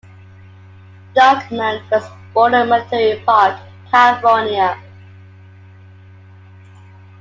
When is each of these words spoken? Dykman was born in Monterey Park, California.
Dykman 1.13 1.83
was 1.91 2.09
born 2.33 2.55
in 2.55 2.69
Monterey 2.69 3.21
Park, 3.23 3.59
California. 3.91 4.81